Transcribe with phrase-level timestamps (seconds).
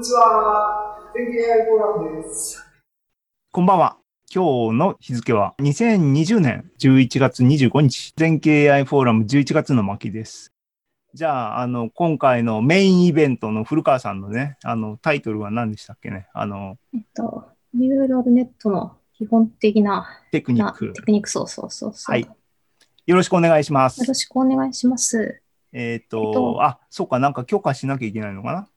[0.00, 0.96] にちは。
[1.14, 2.66] 全経 AI フォーラムです。
[3.52, 3.98] こんばんは。
[4.34, 10.54] 今日の日付は2020年11月25日、全経 AI フォーラム11月の巻です。
[11.12, 16.28] じゃあ、あの、今回のメインイベントの古川さんのね、あの、タイトルは何でしたっけね？
[16.32, 21.02] あの、えっと、ニューラルネットの基本的なテクニッなクテ。
[21.02, 22.12] クニック、そうそうそうそう。
[22.14, 22.26] はい
[23.06, 24.06] よろしくお願いしますよ。
[24.06, 25.42] ろしくお願いします。
[25.72, 28.68] えっ、えっと、とあ、そうか、なんか許可しなきゃいけないのかな？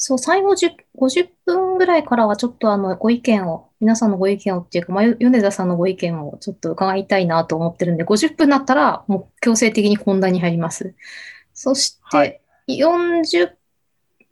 [0.00, 10.94] そう、最後10 50分ぐらいからはちょっとあのご意見を、皆さんのご意見をっていうか、まあ、よ米田さんのご意見をちょっと伺いたいなと思ってるんで、50分になったらもう強制的に本題に入ります。
[11.52, 13.50] そしはいて、40、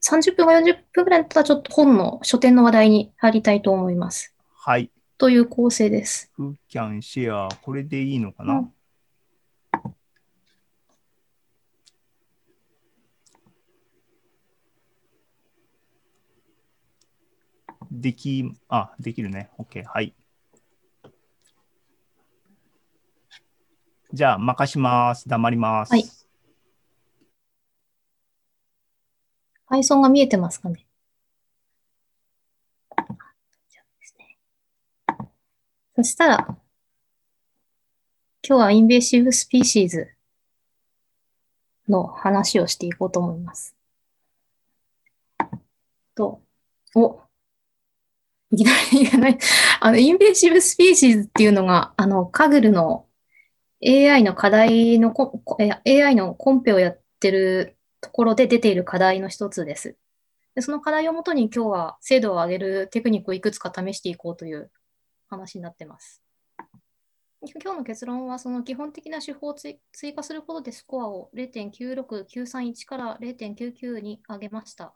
[0.00, 4.32] 30分か40分ぐらいだったらちょっと本の書店の話題に入りたいと思います。
[4.54, 4.88] はい。
[5.18, 6.30] という構成です。
[6.36, 8.72] フキャンシェア、これでいいのかな、うん
[18.00, 19.50] でき、あ、できるね。
[19.58, 19.84] OK。
[19.84, 20.14] はい。
[24.12, 25.28] じゃあ、任します。
[25.28, 25.90] 黙ります。
[25.90, 26.04] はい
[29.68, 30.86] アイソンが見えてますかね
[35.96, 36.36] そしたら、
[38.46, 40.10] 今日はインベーシブスピーシーズ
[41.88, 43.74] の話をしていこうと思います。
[46.14, 46.42] と、
[46.94, 47.22] お、
[48.52, 49.38] いきなりいかない。
[49.80, 53.06] あの、インベーシブスピーシーズっていうのが、あの、カグルの
[53.84, 59.96] AI の課題のコ、コえ AI のコンペをやってるところで出ている課題の一つです。
[60.54, 64.70] で、その課題をもとに今日は精度を上げるテクニックをいくつか試していこうという
[65.28, 66.22] 話になってます。
[67.42, 74.94] 今日の結論は、その基本的な手法を追追加することでスコアを0.96931から0.99に上げました。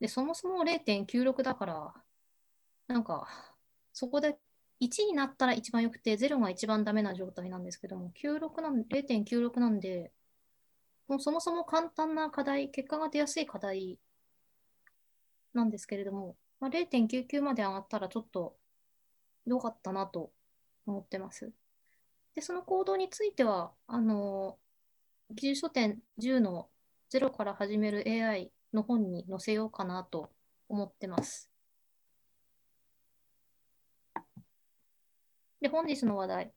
[0.00, 1.94] で、そもそも0.96だから、
[2.92, 3.28] なんか、
[3.92, 4.36] そこで
[4.80, 10.12] 1になったら一番良くて、0が一番ダメな状態なんですけども、96なん0.96なんで、
[11.06, 13.98] もうそもそも簡単な課題、結果が出やすい課題
[15.54, 18.56] なんですけれども、まあ、0.99まで上がったらちょっと
[19.46, 20.32] 良かったなと
[20.86, 21.52] 思ってます。
[22.34, 24.58] で、その行動については、あの、
[25.30, 26.68] 技術書典10の
[27.12, 30.30] 0から始める AI の本に載せようかなと
[30.68, 31.49] 思ってます。
[35.60, 36.52] で、本日の話題。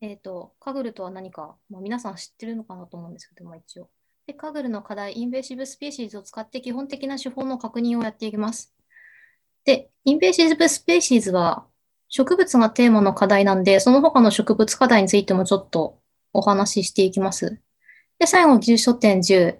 [0.00, 3.88] えっ、と、 Kaggle とは何か、まあ、皆さん知ってるのかなと思うんですけども、一応。
[4.26, 8.74] で、カグルの課題、インベーシブスピーシーズを使って基本的な手法の確認をやっていきます。
[9.64, 11.66] で、 invasive species は
[12.08, 15.98] 植物がテーマの課題なんで、その他の植物課題についてもちょっと
[16.32, 17.60] お話ししていきます。
[18.18, 19.58] で、最後、技術書店10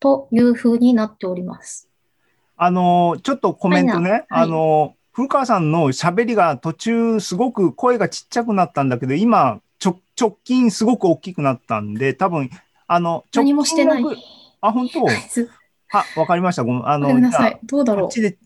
[0.00, 1.88] という風になっております。
[2.56, 4.10] あの、ちょっとコメントね。
[4.10, 12.50] はいあの、古川さんの喋りが途中すごく声がちっちゃくなったんだけど、今、ちょ直近すごく大きくなったんで、多分、
[12.86, 14.04] あの、直何もしてない。
[14.60, 15.08] あ、本当？
[15.08, 15.48] す
[15.90, 16.64] あ、わかりました。
[16.64, 16.86] ごめん。
[16.86, 17.58] あの、ごめんなさい。
[17.64, 18.36] どうだろあこっちで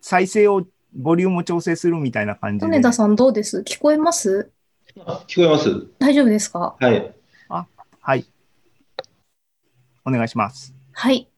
[0.00, 2.58] 再生を、ボリュームを調整するみたいな感う。
[2.58, 2.66] じで。
[2.66, 3.60] 米田さんどうです？
[3.60, 4.50] 聞こえます？
[5.06, 5.86] あ聞こえます。
[6.00, 6.74] 大丈夫ですか？
[6.80, 7.14] はい。
[8.00, 8.26] はい。
[10.04, 10.74] お願いします。
[10.94, 11.30] はい。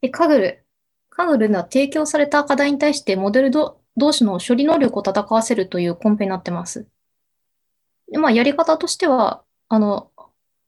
[0.00, 0.64] で、カグル。
[1.08, 6.86] カグルには提供された課題に対してモデルど同士の処理能力を戦わせるというコンペになってます。
[8.10, 10.10] で、まあ、やり方としては、あの、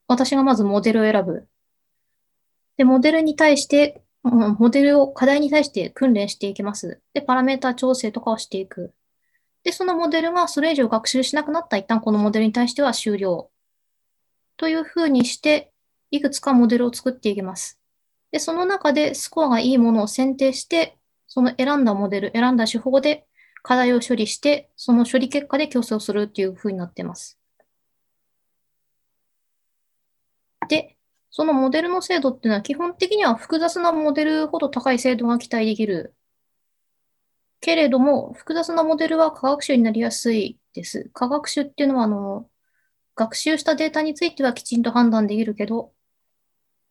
[0.09, 1.49] 私がまずモデルを選ぶ。
[2.77, 7.01] で、モデルに対して、モデルを課題に対して訓練していきます。
[7.15, 8.93] で、パラメータ調整とかをしていく。
[9.63, 13.51] で、そのモデルがそれ以上学習しなくなった一旦このモデルに対しては終了。
[14.57, 15.73] というふうにして、
[16.11, 17.81] いくつかモデルを作っていきます。
[18.31, 20.96] で、その中でスコアがいいものを選定して、
[21.27, 23.27] その選んだモデル、選んだ手法で
[23.63, 27.39] 課題を処理して、その処理結果で競争するっていう風になってます。
[30.69, 30.97] で、
[31.31, 36.15] そのモデルの精度っていうのは基本的には複雑なモデルほど高い精度が期待できる。
[37.61, 41.11] けれども、複雑なモデルは科学習になりやすいです。
[41.13, 42.49] 科学習っていうのは、あの、
[43.17, 45.93] 学習したデータについてはきちんと判断できるけど、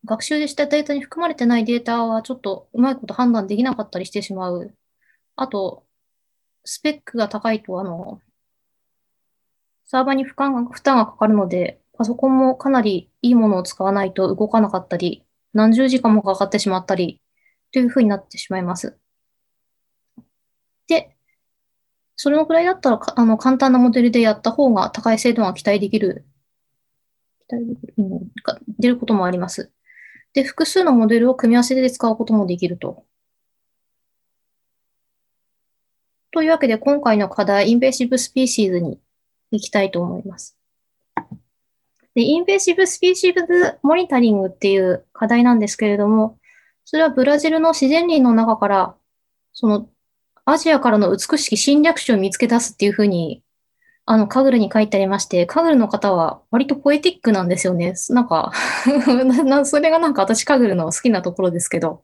[0.05, 4.73] 学習したデータに含まれてないデータはちょっとうまいこと判断できなかったりしてしまう。
[5.35, 5.85] あと、
[6.63, 8.21] スペックが高いと、あの、
[9.85, 15.23] サーバーに負荷が負担がかかるので、パソコンもかなりいいものを使わないと動かなかったり、
[15.53, 17.21] 何十時間もかかってしまったり、
[17.71, 18.97] というふうになってしまいます。
[20.87, 21.15] で、
[22.15, 26.25] それのくらいだったら、あの、簡単なモデルでやった方が高い精度が期待できる、
[27.47, 28.31] 期待できる、うん、
[28.79, 29.71] 出ることもあります。
[30.35, 33.05] で、複数のモデルを組み合わせて使うこともできると。
[36.31, 38.99] というわけで、今回の課題、インベーシブスピーシーズに
[39.51, 40.57] 行きたいと思います。
[42.13, 46.37] で、インベーシブスピーシーズモニタリングっていう課題なんですけれども、
[46.83, 48.95] それはブラジルの自然林の中から、
[49.53, 49.89] その、
[50.43, 53.41] アジアからの美しき侵略種を見つけ出すっていうふうに、
[54.07, 57.95] あの、カグルに書いてありまして、カグルの方は割とポエティックなんですよね。
[58.09, 58.51] なんか、
[59.65, 62.03] それがなんか私カグルの好きなところですけど、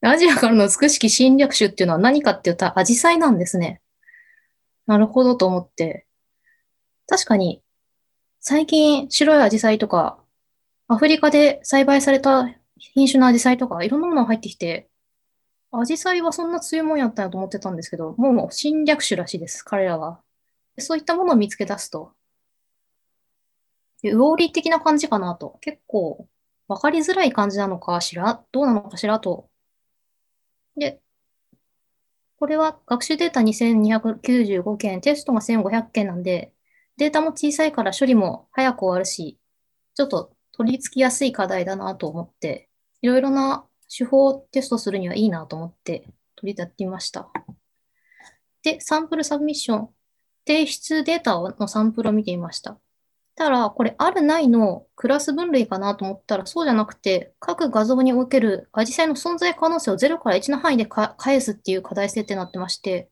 [0.00, 3.82] アジアからの美しき侵略種っていうのは何かって言ったらアジサイなんですね。
[4.86, 6.06] なるほどと思って。
[7.06, 7.62] 確かに、
[8.40, 10.18] 最近白いアジサイとか、
[10.88, 12.48] アフリカで栽培された
[12.78, 14.88] 品種のアジサイとか、いろんなものが入ってきて、
[15.72, 20.20] アジサイはそんな強いもんやったんやと思ってたんですけど、もう侵略種らしいです、彼らは。
[20.82, 22.12] そういったものを見つけ出すと。
[24.02, 25.58] でウォーリー的な感じかなと。
[25.60, 26.28] 結構、
[26.68, 29.48] わかりづらい感じなのかしら、どうなのかしらと。
[30.76, 31.00] で、
[32.38, 36.52] これは学習データ2295件、テストが1500件なんで、
[36.98, 39.38] データも小さいから処理も早く終わるし、
[39.94, 42.68] ちょっと取り付きやすい課題だなと思って、
[43.02, 46.06] いろいろな手法をテストするにはいいなと思って
[46.36, 47.30] 取り立ってみました。
[48.62, 49.95] で、サンプルサブミッション。
[50.46, 52.78] 提出データのサンプルを見てみました。
[53.34, 63.10] ただ、これ、あるないのクラス分類かなと思ったら、そうじゃなくて、各画像におけるアジサイの存在可能性を0から1の範囲で返すっていう課題設定になってまして、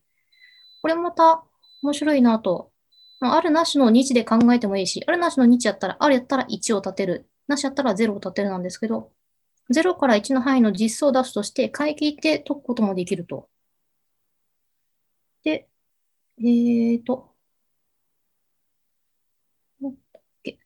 [0.80, 1.44] これまた
[1.82, 2.70] 面白いなと。
[3.20, 7.28] まあるなしの日で考えてもいいし、あるなしの日やったら、あるやったら1を立てる。
[7.46, 9.12] なしやったら0を立てるなんですけど、
[9.70, 13.48] 0から1の範囲の実装を出すとして、回帰って解くこともできると。
[15.44, 15.68] で、
[16.38, 17.34] えーと、
[19.80, 20.52] なんだっけ。
[20.54, 20.58] ちょ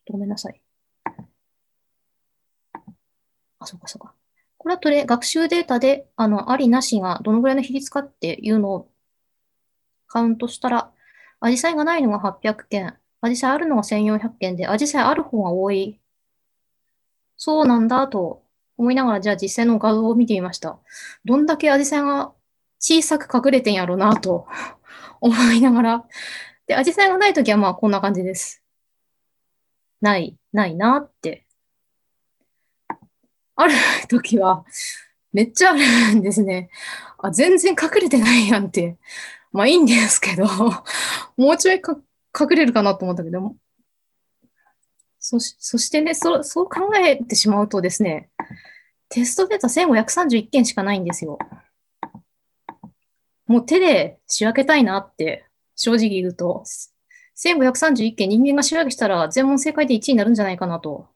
[0.00, 0.60] っとごめんなさい。
[3.58, 4.14] あ、そうかそうか。
[4.58, 8.90] これはとれ、学習データで、あの、ありなしがどのぐらいの比率かっていうのを
[10.06, 10.92] カウントしたら、
[11.40, 15.98] アジサイがないのが800件、アジサイあるのが1400件で、アジサイある方が多い。
[17.36, 18.42] そうなんだと
[18.76, 20.78] 思いながら、じゃあ実際の画像を見てみました。
[21.24, 22.32] どんだけアジサイが
[22.78, 24.46] 小さく隠れてんやろうなと
[25.20, 26.04] 思いながら。
[26.66, 28.62] で、アジサイがないときはまあこんな感じです。
[30.00, 31.46] ない、ないなって。
[33.54, 33.74] ある
[34.08, 34.64] ときは、
[35.32, 36.70] めっちゃあるんですね。
[37.18, 38.98] あ、全然隠れてないやんって。
[39.52, 40.46] まあいいんですけど、
[41.36, 41.96] もうちょいか
[42.38, 43.54] 隠れるかなと思ったけど、
[45.24, 48.28] そし、てね、そ、そう考えてしまうとですね、
[49.08, 51.38] テストデータ1531件しかないんですよ。
[53.46, 55.46] もう手で仕分けたいなって、
[55.76, 56.64] 正直言うと、
[57.36, 61.06] 1531件人間が仕分けしたら全問正解で1位になるんじゃないかなと。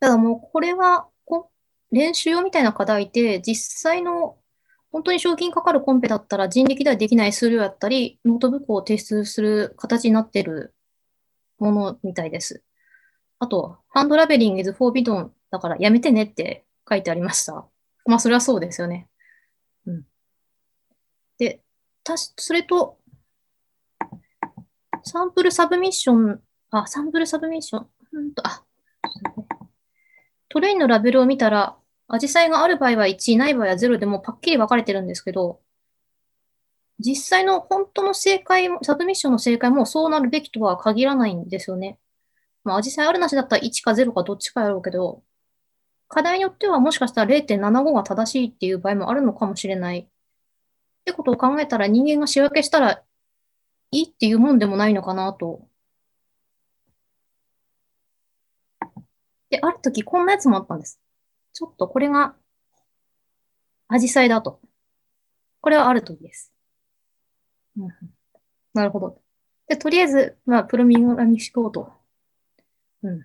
[0.00, 1.50] ただもうこれはこ
[1.90, 4.38] 練習用みたいな課題で、実際の
[4.90, 10.74] 本当に賞金かかるコンペだったら人力ではできない数量やったり、ノートブックを提出する形になってる
[11.62, 12.62] ものみたいです。
[13.38, 17.66] あと、 hand labeling is forbidden だからやめてねって書いてありました。
[18.06, 19.08] まあ、それはそうですよね。
[19.86, 20.06] うん。
[21.38, 21.62] で、
[22.04, 22.98] たし、それと、
[25.04, 28.64] sample submission、あ、 sample submission、うんと、あ、
[30.48, 31.76] train のラベルを見たら、
[32.08, 35.60] アジサイがある場合は1、ない場合は0でもパッキリ分かれてるんですけど、
[37.02, 41.98] 実際の本当の正解も、 submission の正解もそうなるべきとは限らないんですよね。
[42.64, 45.22] まあ、アジサイあるなしだったら1か0かどっちかやろうけど、
[46.08, 50.00] 課題によってはもしかしたら0.75が正しいっていう場合もあるのかもしれない。
[50.00, 53.02] ってことを考えたら人間が仕分けしたら
[53.90, 55.66] いいっていうもんでもないのかなと。
[59.50, 61.00] で、ある時こんなやつもあったんです。
[61.52, 62.34] ちょっとこれが、
[63.88, 64.60] アジサイだと。
[65.60, 66.52] これはある時です。
[67.76, 67.88] うん、
[68.74, 69.22] なるほど。
[69.68, 71.92] で、とりあえず、まあ、プロミングにしようと。
[73.02, 73.22] うん。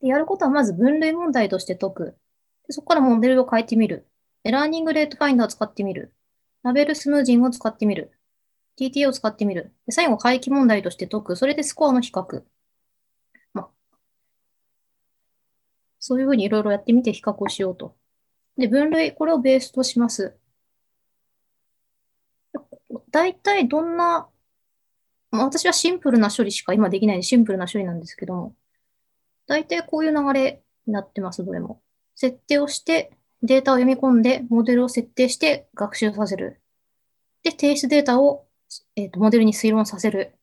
[0.00, 2.04] で、やることはまず分類問題として解く。
[2.66, 4.06] でそこからモデルを変えてみる。
[4.42, 6.14] で、 learning rate finder を使ってみる。
[6.62, 8.12] label smoothing を使ってみる。
[8.76, 9.74] TTA を使ってみる。
[9.86, 11.36] で、最後、回帰問題として解く。
[11.36, 12.44] それでスコアの比較。
[13.52, 13.70] まあ、
[16.00, 17.96] そういうふうにいろいろやってみて比較をしようと。
[18.56, 20.39] で、分類、これをベースとします。
[23.10, 24.28] 大体どんな、
[25.30, 28.54] まあ私はシンプルな処理しか今できないでシンプルな処理なんですけども、
[29.46, 31.80] 大体こういう流れになってます、どれも。
[32.14, 33.12] 設定をして、
[33.42, 36.60] データを読み込んで、モデルを設定して学習させる。
[37.42, 38.46] で、提出データを、
[38.96, 40.34] えーとモデルに推論させる。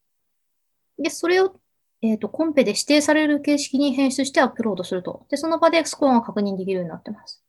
[0.97, 1.59] で、それを
[2.01, 5.25] えっ、と、コンペで指定される形式に編出してアップロードすると。
[5.29, 7.43] で、その場でスコアが確認できるようになってます。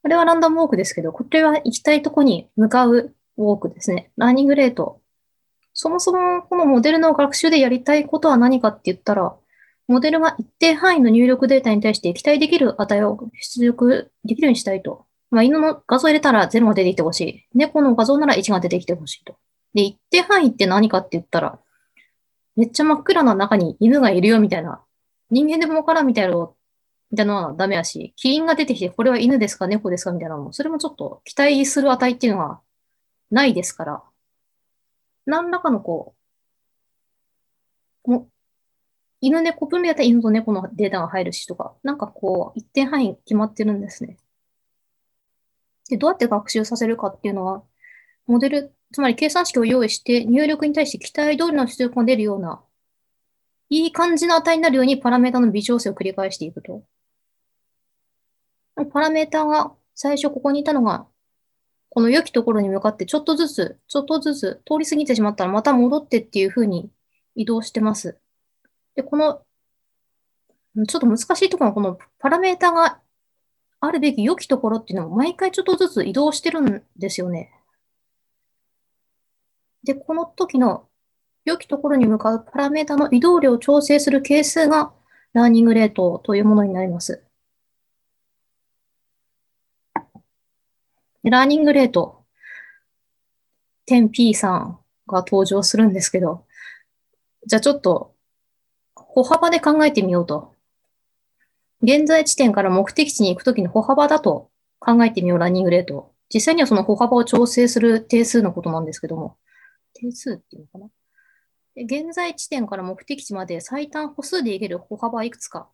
[0.02, 4.12] これは random walk ですけど、これは行きたいとこに向かう walk ですね。
[4.16, 4.99] learning rate。
[5.82, 9.34] そもそもこのモデルの学習でやりたいことは何かって言ったら、
[9.88, 15.06] モデルが一定範囲の入力データに対して期待できる値を出力できるようにしたいと。
[15.32, 17.48] まあ、犬の画像を入れたら0が出てきてほしい。
[17.54, 19.38] 猫の画像なら1が出てきてほしいと。
[19.74, 21.58] で、一定範囲って何かって言ったら、
[22.58, 24.82] めっちゃ真っ暗な中に犬がいるよみたいな。
[25.32, 26.56] 人間でもわからんみたいなの
[27.10, 32.60] みたいなのはダメやし、キリンが出てきて、これは犬ですか猫ですかみたいなのも、それもちょっと期待する値っていうのが
[33.32, 34.04] ないですから、
[35.30, 36.16] 何らかのこ
[38.06, 38.30] う、も
[39.22, 44.18] 犬猫分類だったら犬と猫のデータが入るしとか、なんかこう、一定範囲決まってるんですね。
[45.90, 47.64] で、どうやって学習させるかっていうのは、
[48.28, 52.62] モデル、つまり計算式を用意して入力に対して期待通りの出力が出るような、
[53.70, 56.84] いい感じの値になるようにパラメータの微調整を繰り返していくと。
[58.92, 61.06] パラメータが最初ここにいたのが、
[61.90, 66.92] この良きところに向かってちょっとずつ、ちょっとずつ通り過ぎてしまったらまた戻ってっていう風に
[67.36, 68.20] 移動してます。
[68.96, 69.42] で、この、
[70.88, 73.00] ちょっと難しいところはこのパラメータが
[73.82, 77.52] あるべき良きところっていうのも毎回ちょっとずつ移動してるんですよね。
[79.84, 80.88] で、この時の
[81.46, 84.92] 良きところに向かうパラメータの移動量を調整する係数が
[85.34, 87.24] learning rate というものになります。
[91.24, 96.46] learning rate、10P さんが登場するんですけど、
[97.46, 98.16] じゃあちょっと
[98.96, 100.56] 歩幅で考えてみようと。
[101.82, 104.50] 現在地点から目的地に行くときの歩幅だと
[104.80, 106.14] 考えてみよう、ランニングレート。
[106.34, 109.38] 実際にはその歩幅を調整する定数のことなんですけども。
[109.94, 110.90] 定数っていうのかな？
[111.76, 115.70] 現在地点から目的地まで最短歩数で行ける歩幅はいくつか。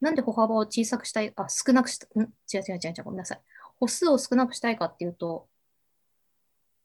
[0.00, 2.22] なんで歩幅を小さくしたい、あ、少なくした、ん？
[2.22, 3.40] 違う違う違う違う、ごめんなさい。
[3.80, 5.48] 歩数を少なくしたいかっていうと、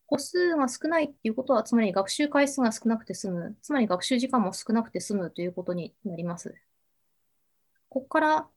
[0.07, 6.55] 歩数が少ないっていうことは、つまり学習回数が少なくて済む、つまり学習時間も少なくて済むということになります。
[7.89, 8.47] ここから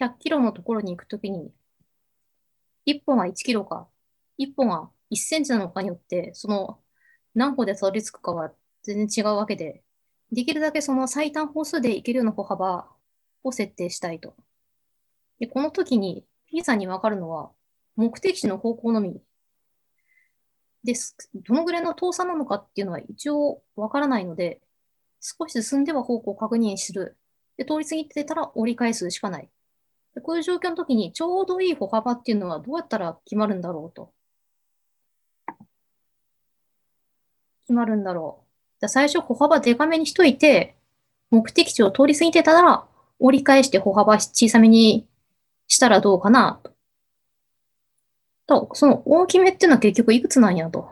[0.00, 1.52] 100キロのところに行くときに、
[2.86, 3.88] 1歩が1キロか、
[4.38, 6.78] 1歩が1センチなのかによって、その
[7.34, 9.82] 何歩でたどり着くかは全然違うわけで、
[10.30, 12.88] できるだけその最短歩数で行けるような歩幅
[13.44, 14.34] を設定したいと。
[15.38, 17.50] で、この時に P さんにわかるのは、
[17.96, 19.20] 目的地の方向のみ
[20.84, 21.16] です。
[21.34, 24.60] どのぐらいの遠さなのかっていうのは一応わからないので、
[25.20, 27.16] 少し進んでは方向を確認する。
[27.56, 29.48] で、通り過ぎてたら折り返すしかない。
[30.14, 34.12] でこういう状況の時にちょうどいい歩幅っていうのはどうやったら決まるんだろうと。
[37.62, 38.46] 決まるんだろう。
[38.80, 40.76] じゃ最初歩幅デカめにしといて、
[41.30, 42.86] 目的地を通り過ぎてたら
[43.18, 45.06] 折り返して歩幅小さめに
[45.68, 46.71] したらどうかなと。
[48.46, 50.88] と、その大きめっていうのは結局いくつなんやと。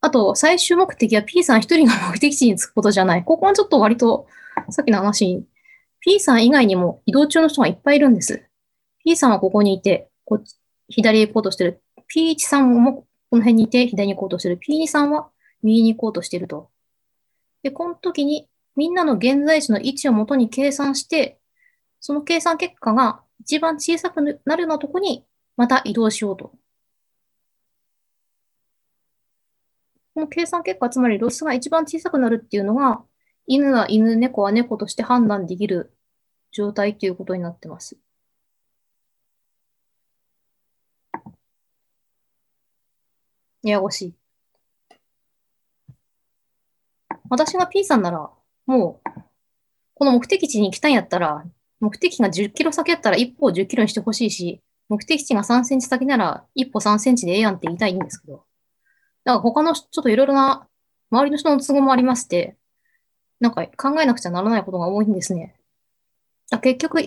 [0.00, 3.24] あと、最終目的は P さん一人が目的地に着くことじゃない。
[3.24, 4.26] ここはちょっと割と、
[4.70, 5.44] さっきの話、
[6.00, 8.44] P さん以外にも移動中の人がいっぱいいるんです。
[9.04, 10.56] P さんはここにいて、こっち
[10.88, 11.82] 左へ行こうとしてる。
[12.14, 14.58] P1 さんもこの辺にいて左に行こうとしてる。
[14.58, 15.28] P2 さんは
[15.62, 16.70] 右に行こうとしてると。
[17.62, 21.38] で、この時にみんなの現在地の位置をもとに計算して、
[22.00, 25.24] その計算結果が一番小さくなるようなとこに
[25.56, 26.52] また移動しようと。
[30.14, 33.04] この計算結果、つまりロスが一番小さくなるっていうのが、
[33.46, 35.94] 犬は犬、猫は猫として判断できる
[36.50, 37.98] 状態ということになってます。
[43.62, 44.14] ややこしい。
[47.30, 48.30] 私が P さんなら、
[48.66, 49.10] もう、
[49.94, 51.44] この目的地に行きたいんやったら、
[51.80, 58.44] 目的地が10キロ先やったら一歩を10キロにしてほしいし、目的地が3センチ先なら一歩3センチでええやんって言いたいんですけど。
[59.24, 60.66] だから他のちょっといろいろな
[61.10, 62.56] 周りの人の都合もありまして、
[63.40, 65.54] なんか考えなくちゃならないことが多いんですね。
[66.50, 67.06] だ結局、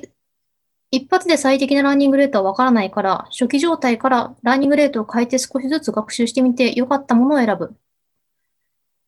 [0.92, 7.76] 一発で最適なランニングレートはわからないから、初期状態からランニングレートを変えて少しずつ学習してみて良かったものを選ぶ。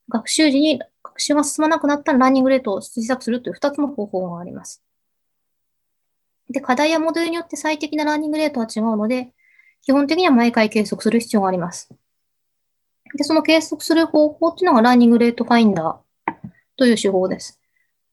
[0.10, 4.82] 学習時に学習が進まなくなったらランニングレートを小さくするという2つの方法があります。
[6.50, 9.33] で、課題やモデルによって最適な learning rate は違うので、
[9.81, 11.89] 基本的には毎回計測する必要があります。
[13.15, 16.33] で、その計測する方法っていうのが learning rate finder
[16.77, 17.59] という手法です。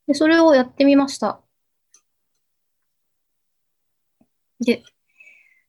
[0.07, 1.41] で、それをやってみました。
[4.61, 4.83] で、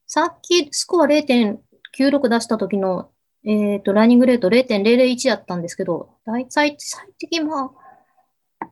[0.05, 3.11] さっきスコア0.96出した時の、
[3.45, 7.71] えっ、と、 learning rate 0.001だったんですけど、大体最適ま
[8.59, 8.67] あ、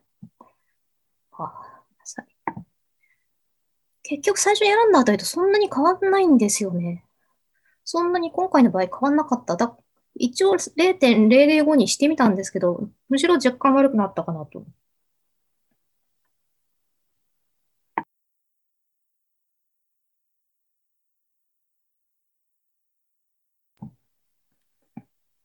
[1.32, 1.69] あさ
[4.10, 7.04] 結局最初に選んだあたりとそんなに変わんないんですよね。
[7.84, 9.56] そんなに今回の場合変わんなかった。
[9.56, 9.76] だ
[10.16, 14.64] 一応0.005にしてみたんですけど、むしろ若干悪くなったかなと。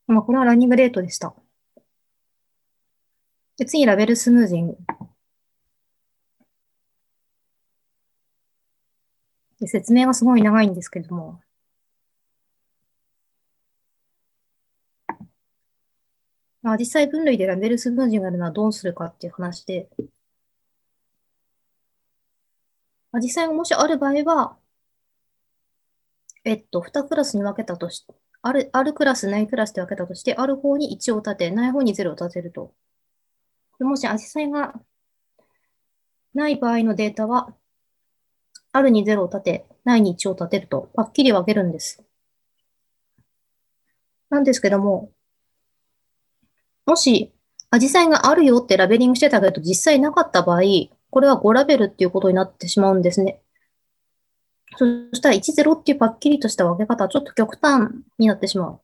[0.07, 1.35] まあ、これはランニングレートでした。
[3.57, 4.77] で、次、ラベルスムージング。
[9.65, 11.41] で説明がすごい長いんですけども。
[16.61, 19.87] まあ、実際分類でラベルスムージングやるのはどうするかっていう話で、
[23.11, 24.57] まあ、実際もしある場合は、
[26.43, 28.05] えっと、2クラスに分けたとし、
[28.41, 32.73] ある、あるクラス、ないクラスで分けたとして、ある方に1を立て、ない方に0を立てると。
[33.79, 34.73] もし、アジサイが
[36.35, 37.55] ない場合のデータは、
[38.75, 42.03] あるに0を立て、ないに1を立てると、はっきり分けるんです。
[44.29, 45.11] なんですけども、
[46.85, 47.31] もし、
[47.71, 50.61] アジサイがあるよってラベリングしてたけど、実際なかった場合、
[51.09, 53.39] これは5ラベルっていうことになってしまうんですね。
[54.75, 58.81] そしたら1、0っていうパッキリとした分け方はちょっと極端になってしまう。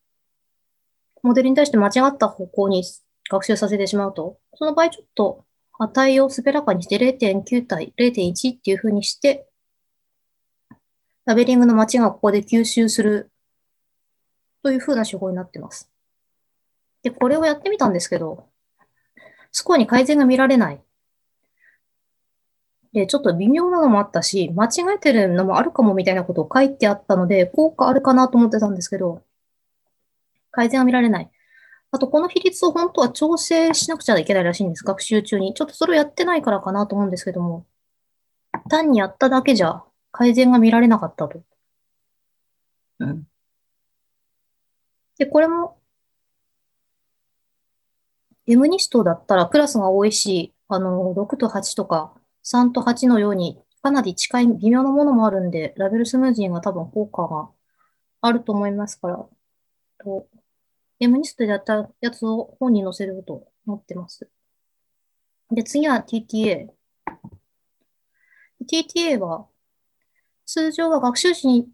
[1.21, 2.85] モデルに対して間違った方向に
[3.29, 5.43] 学習させてしまうと、その場合ちょっと
[5.79, 9.50] 値を滑らかにして0.9対0.1っていう風にして、
[11.25, 13.31] ラベリングの間違いがここで吸収する
[14.63, 15.89] という風な手法になってます。
[17.03, 18.47] で、これをやってみたんですけど、
[19.51, 20.81] スコアに改善が見られない。
[22.93, 29.21] で、ちょっと微妙なのもあったし、間違えてるのもあるかもみたいなことを書いてあったので、効果あるかなと思ってたんですけど、
[30.51, 31.31] 改善は見られない。
[31.91, 35.53] あと、この比率を本当は調整しなくちゃいけないらしいんです、学習中に。
[35.53, 37.65] ちょっとそれをやってないからかなと思うんですけども、
[38.69, 41.43] 単にやっただけじゃ改善が見られなかったと。
[42.99, 43.27] うん。
[45.17, 45.77] で、これも、
[48.47, 57.49] M ニストだったらクラスが多いし、あの、6と8とか、3と8のように、かなり近い微妙なものもあるんで、ラベルスムージーが多分効果が
[58.21, 59.27] あると思いますから、
[60.03, 60.27] と
[60.99, 64.29] M ニストでやったやつを本に載せると思ってます。
[65.49, 66.67] で、次は TTA。
[68.69, 69.47] TTA は、
[70.53, 71.69] 通常は学習時に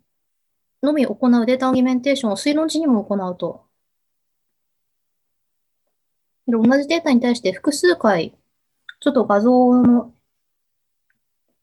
[0.84, 3.66] のみ行うデータアギメンテーションを推論時にも行うと。
[6.46, 8.38] 同じデータに対して複数回、
[9.00, 10.14] ちょっと画像の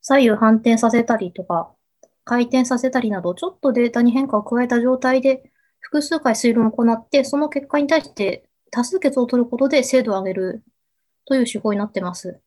[0.01, 1.71] 左右反転させたりとか、
[2.25, 5.49] 回転させたりなど、ちょっとデータに変化を加えた状態で、
[5.79, 10.63] 複数回推論を行って、その結果に対して多数決を取ることで精度を上げる
[11.23, 12.41] という手法になってます。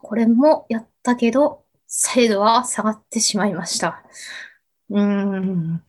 [0.00, 4.02] これもやったけど、精度は下がってしまいました。
[4.90, 5.82] うーん。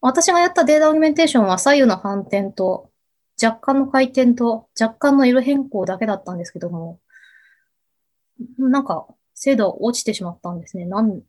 [0.00, 2.90] 私がやったデータオギメンテーションは左右の反転と、
[3.42, 7.00] 若干の回転と、若干の色変更だけだったんですけども、
[8.58, 10.84] なんか、精度落ちてしまったんですね。
[10.84, 11.20] なん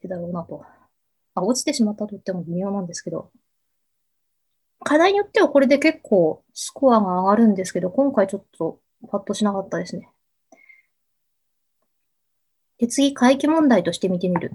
[0.00, 0.64] でだろうなと。
[1.34, 3.30] あ、落ちてしまったと言っても微妙なんですけど。
[4.82, 10.08] 課題によってはこれで結構スコアが上がるんですけど、今回ちょっとパッとしなかったですね。
[12.80, 14.52] で、次、回帰問題として見てみる。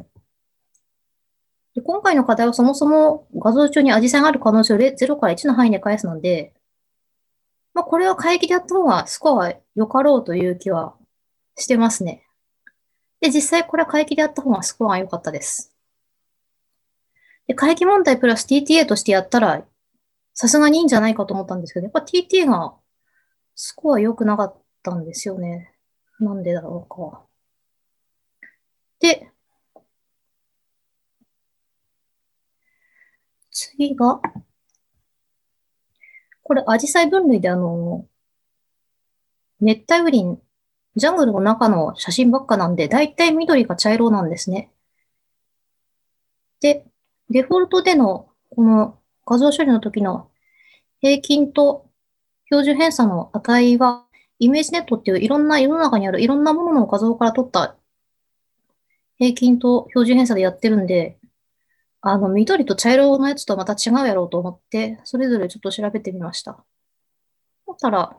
[1.76, 6.54] で今回の課題はそもそも画像中に味差がある可能性を0から1の範囲で返すので、
[7.74, 10.96] まあ、これは回帰でやった方がスコアは良かろうという気は
[11.58, 12.24] してますね。
[13.20, 15.74] で、実際これは回帰でやった方がスコアが良かったです。
[17.48, 19.66] で、回帰問題プラス TTA としてやったら、
[20.34, 22.74] さすがにいいんじゃないかと思ったんですけど、やっぱ TTA が
[23.56, 25.74] スコア良くなかったんですよね。
[26.22, 27.25] なんでだろうか。
[29.00, 29.32] で、
[33.52, 34.22] 次が、
[36.44, 38.08] これ、アジサイ分類であの、
[39.60, 40.40] 熱帯雨林、
[40.96, 44.72] ジャングルの中の写真ばっかなんで、だいたい緑が茶色なんですね。
[46.62, 46.86] で、
[47.30, 50.30] デフォルトでのこの画像処理の時の
[51.02, 51.90] 平均と
[52.46, 54.06] 標準偏差の値は、
[54.40, 57.78] ImageNet っていういろんな世の中にあるいろんなものの画像から取った
[59.18, 61.18] 平均と標準偏差でやってるんで、
[62.02, 66.52] あの、緑と茶色のやつとはまた違うやろうと思って、それぞれちょっと調べてみました。
[66.52, 66.60] だ
[67.74, 68.16] ったら、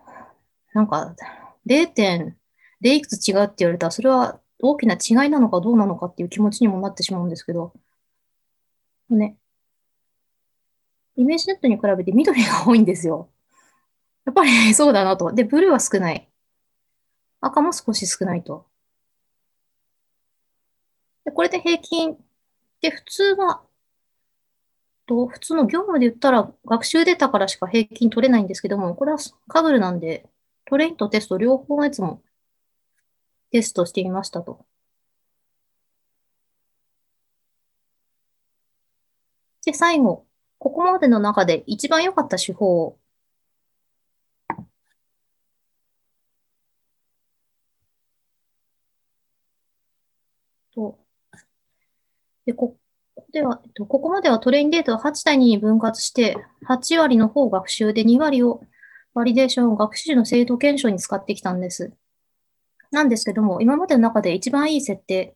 [0.74, 1.14] なんか、
[1.66, 2.34] 0.0
[2.82, 7.72] いくつ違うって言われたら、それは大きな違いなのかどうなのかっていう気持ちにもなってしまうんですけど、
[9.10, 9.36] ね。
[11.16, 13.30] ImageNet に比べて緑が多いんですよ。
[14.24, 15.32] やっぱりそうだなと。
[15.32, 16.28] で、ブルーは少ない。
[17.40, 18.66] 赤も少し少ないと。
[21.26, 22.16] で、これで平均。
[22.80, 23.62] で、普通は、
[25.06, 30.28] と、普通の業務で言ったら学習データからしか平均取れないんですけども、これはカグルなんで、
[30.66, 32.22] トレインとテスト両方のやつも
[33.50, 34.64] テストしてみましたと。
[39.66, 40.24] で、最後、
[40.58, 42.98] ここまでの中で一番良かった手法を
[50.74, 50.98] と、
[52.46, 52.76] で、こ
[53.14, 58.62] こでは、えっと、ここまではトレインデータを8対2に分割して、8割の方学習で2割を
[59.14, 61.92] バリデーションを学習時の精度検証に使ってきたんです。
[62.92, 65.34] なんですけども、今までの中で一番いい設定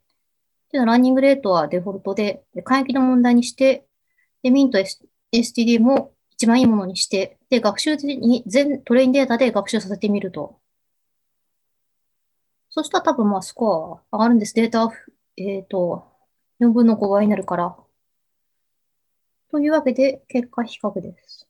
[0.69, 3.87] っていうのはランニングレートはデフォルトで、で回帰の問題にして、
[4.43, 4.79] で、ミント
[5.33, 10.59] STD も一番いいものにして、で、学習に全トレインデータで学習させてみると。
[12.71, 14.55] そしたら多分まあスコアは上がるんです。
[14.55, 14.91] データ、
[15.37, 16.10] えっと、
[16.61, 17.77] 4分の5倍になるから。
[19.51, 21.47] というわけで、結果比較です。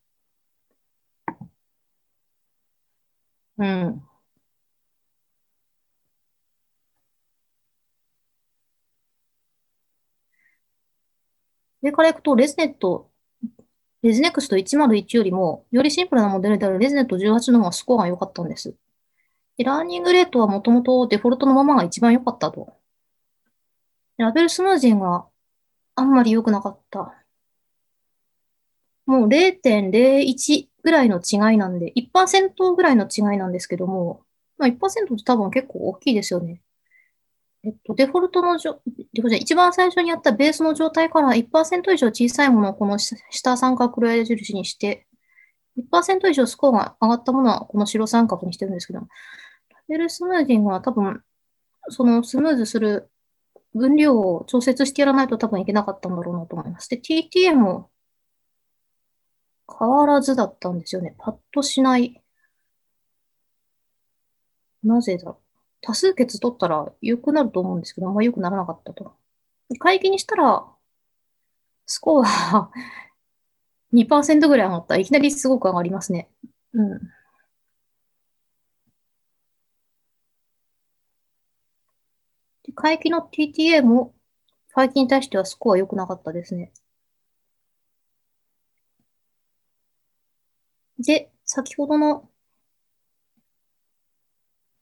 [3.56, 4.02] うん。
[11.82, 18.74] 上からいくと、 ResNet、ResNeXt101よりも、よりシンプルなモデルである ResNet18の方がスコアが良かったんです。
[19.58, 22.79] で、 learning rate はもともとデフォルトのままが一番良かったと。
[24.24, 25.26] label smoothing が
[25.94, 27.14] あんまり良くなかった。
[29.06, 34.22] もう0.01ぐらいの違いなんで、1%ぐらいの違いなんですけども、
[34.58, 36.60] まあ1%って多分結構大きいですよね。
[37.62, 38.80] えっと、デフォルトのじょ、
[39.12, 45.06] デフォルト一番最初にやったベースの状態から1%以上小さいものをこの下三角黒矢印にして、
[45.78, 49.06] 1%以上スコアが上がったものはこの白三角にしてるんですけど、ラ
[49.88, 51.22] ベルスムージングは多分、
[51.88, 53.09] そのスムーズする
[53.74, 56.88] 分量を調節してやらないと多分いけなかったんだろうなと思います。
[56.88, 57.90] で、TTA も
[59.78, 61.14] 変わらずだったんですよね。
[61.18, 62.22] パッとしない。
[64.82, 65.36] なぜだろう。
[65.82, 69.14] 多数決取ったら良くなると思うんですけど、あんま良くならなかったと。
[69.78, 70.66] 会議にしたら、
[71.86, 72.70] スコア
[73.92, 74.96] 2% ぐらい上がった。
[74.96, 76.28] いきなりすごく上がりますね。
[76.72, 77.00] うん。
[82.70, 84.14] で会期の TTA も、
[84.72, 86.72] 会期に対してはスコア良くなかったですね。
[90.98, 92.28] で、先ほどの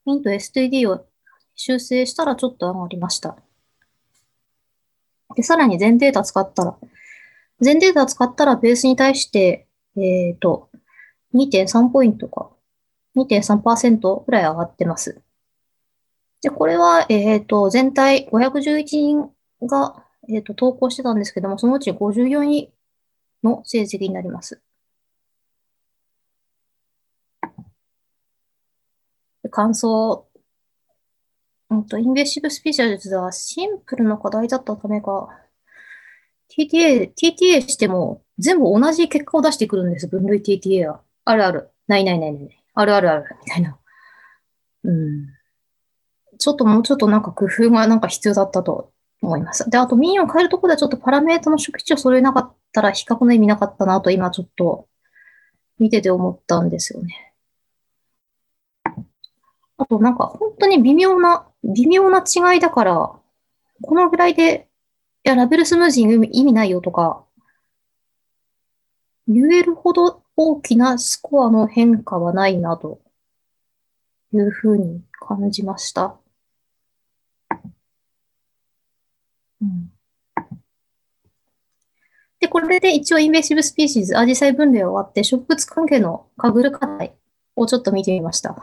[0.05, 1.07] ミント STD を
[1.55, 3.37] 修正したらちょっと上がりました。
[5.35, 6.77] で、さらに全データ使ったら、
[7.61, 10.71] 全データ使ったらベースに対して、えっと、
[11.35, 12.51] 2.3ポイントか、
[13.17, 15.21] 2.3%ぐらい上がってます。
[16.43, 19.31] で、これは、えっと、全体511人
[19.67, 22.73] が、えっと、投稿してたんですけども、そのうち54位
[23.43, 24.61] の成績になります。
[29.51, 30.29] 感想。
[31.71, 35.29] うんと、インベッシブスピーシャルズはシンプルな課題だったためか、
[36.49, 41.03] TTA、TTA しても全部同じ結果を出してくるんです、分類 TTA は。
[41.25, 41.71] あるある。
[41.89, 42.65] ないないないない。
[42.75, 43.37] あるあるある。
[43.45, 43.79] みたいな。
[44.85, 45.38] うん。
[46.39, 49.69] ちょっともうちょっとなんか工夫がなんか必要だったと思います。
[49.69, 54.89] で、あとミンを変えるところではちょっとパラメータの宿地を揃えなかったら比較の意味なかったなと今ちょっと
[55.79, 57.35] 見てて思ったんですよね。
[59.77, 63.13] あとなんか本当に微妙な、微妙な違いだから、
[63.83, 64.69] このぐらいで、
[65.25, 67.25] いや、ラベルスムージング意味ないよとか、
[69.29, 73.01] 言えるほど大きなスコアの変化はないなと
[74.33, 76.17] いうふうに感じました。
[79.61, 79.93] うん
[82.49, 87.15] これで一応 invasive species、アジサイ分類終わって、植物関係の Kaggle 課題
[87.57, 88.57] をちょっと見てみました。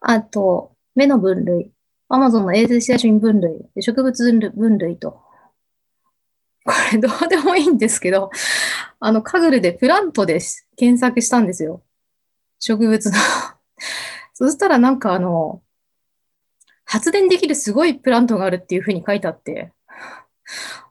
[0.00, 1.70] あと、目の分類、
[2.08, 5.22] アマゾンの映像写真分類、植物分類分類と。
[6.64, 8.30] これどうでもいいんですけど、
[8.98, 10.40] あの、 Kaggle でプラントで
[10.76, 11.82] 検索したんですよ。
[12.58, 13.16] 植物の。
[14.34, 15.62] そしたらなんかあの、
[16.84, 19.72] 発電できるすごいプラントがあるっていうふうに書いてあって、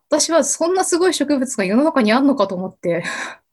[0.09, 3.03] 私はそんなすごい植物が世の中にあるのかと思って、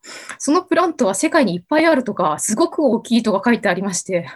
[0.38, 4.26] そのプラントは世界にいっぱいあるとか、すごく大きいとか書いてありまして、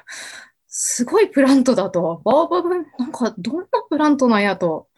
[0.69, 4.89] すごいプラントだと、バーバブ、なんかどんなプラントなんやと、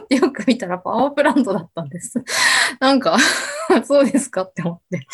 [0.00, 2.22] っ てよく見たらパワープラントだったんです。
[2.80, 3.18] なんか、
[3.84, 5.06] そうですかって思って、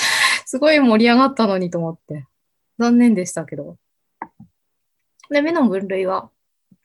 [0.46, 2.26] すごい盛り上がったのにと思って、
[2.78, 3.76] 残念でしたけど。
[5.30, 6.30] で、目の分類は、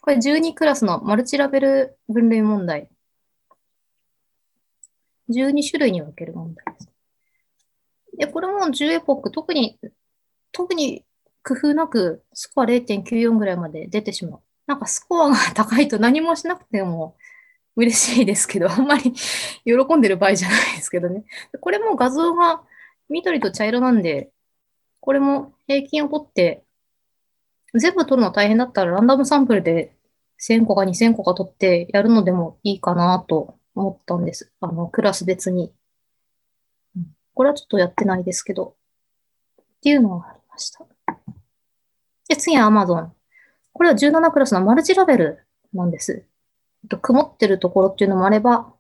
[0.02, 2.89] これ12クラスのマルチラベル分類問題。
[5.30, 6.90] 12種類に分ける問題です。
[8.18, 9.80] で、これも10エポック、特に、
[10.52, 11.06] 特に
[11.44, 14.42] 工夫なくスコア0.94ぐらいまで出てしまう。
[14.66, 17.16] なんかスコアが高いと 何もしなくても
[17.76, 19.14] 嬉しいですけど、あんまり
[19.66, 21.24] 喜んでる場合じゃないですけどね。
[21.60, 22.64] これも画像が
[23.10, 24.32] 緑と茶色なんで、
[25.02, 26.64] これも平均を取って、
[27.74, 29.96] 全部取るの大変だったらランダムサンプルで
[30.40, 34.52] 1000個か2000個か取ってやるのでもいいかなと思ったんです。
[34.62, 35.74] あの、クラス別に。
[36.96, 38.76] うんこれはちょっとやってないですけど。
[39.60, 40.86] っていうのがありました。
[42.30, 43.10] で、次は Amazon。
[43.74, 46.26] これは17クラスのマルチラベルなんです。
[46.88, 48.74] と曇ってるところっていうのもあれば、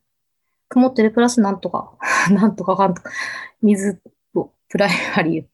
[0.69, 1.93] 曇ってるプラスなんとか、
[2.31, 3.11] なんとかかんとか、
[3.61, 4.01] 水
[4.33, 5.45] をプライマリー。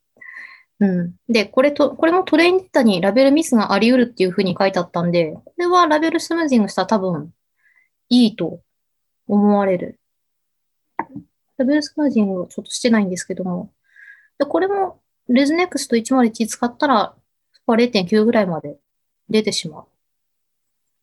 [0.79, 1.15] うん。
[1.27, 7.33] で、これと、これもトレインデータにラベルミスがあり得るっていうふうに書いてあったんで、これはラベルスムージングしたら多分
[8.09, 8.61] いいと
[9.31, 9.97] 思われる。
[11.57, 13.71] ラベルスムージングをちょっとしてないんですけども、
[14.37, 17.15] でこれもレズネクスト101使ったら、
[17.53, 18.77] スコア0.9ぐらいまで
[19.29, 19.85] 出てしまう。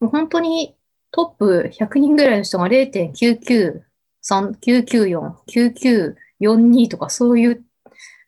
[0.01, 0.77] もう本当に
[1.11, 3.83] トップ100人ぐらいの人が0.993、
[4.23, 7.65] 994、9942とかそういう、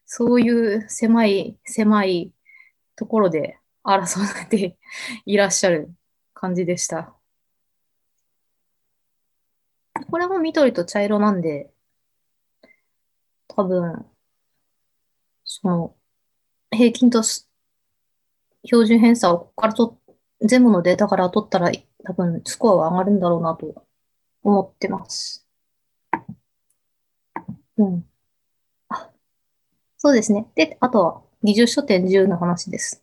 [0.06, 2.32] そういう狭い、狭い
[2.96, 4.78] ところで争って
[5.26, 5.90] いらっしゃる
[6.32, 7.19] 感じでした。
[10.10, 11.72] これも緑と茶色なんで、
[13.48, 14.06] 多分、
[15.44, 15.96] その、
[16.72, 17.22] 平均と
[18.64, 19.98] 標準偏差をここからと、
[20.40, 21.70] 全部のデータから取ったら、
[22.04, 23.84] 多分スコアは上がるんだろうなと
[24.42, 25.46] 思ってます。
[27.78, 28.04] うん。
[28.90, 29.10] あ、
[29.98, 30.48] そうですね。
[30.56, 32.99] で、あとは、技術書店10の話です。